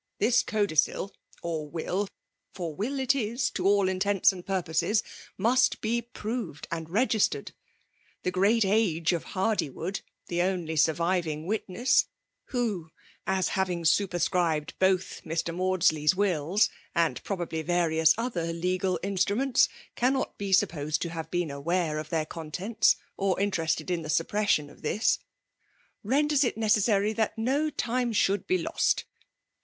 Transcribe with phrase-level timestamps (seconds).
[0.17, 1.11] This codicil^
[1.43, 2.07] or will,—
[2.55, 5.03] for will it is, to all in tents and purposes,—
[5.47, 7.51] must be proved and registered.
[8.23, 12.07] The great age of Hardywood, the only surviving witness
[12.45, 12.89] (who,
[13.27, 15.53] as having superscribed both Mr.
[15.53, 21.29] Maudsley's wills, and probably various other legal instruments, can * not be supposed to have
[21.29, 25.19] been aware of their contents, or interested in the suppression of tfaiB),
[26.01, 29.05] renders it necessary that no time should be lost.